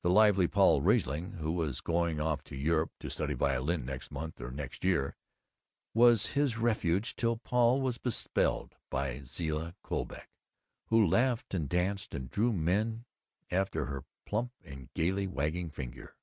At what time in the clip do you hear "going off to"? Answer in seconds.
2.14-2.56